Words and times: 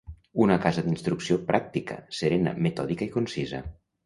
Una 0.45 0.55
casa 0.63 0.83
d'instrucció 0.85 1.37
pràctica, 1.51 1.99
serena, 2.21 2.55
metòdica 2.69 3.09
i 3.09 3.13
concisa 3.19 3.63